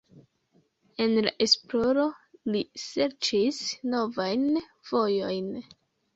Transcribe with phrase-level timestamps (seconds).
[1.03, 2.05] En la esploro
[2.55, 3.61] li serĉis
[3.93, 4.49] novajn
[4.91, 5.55] vojojn.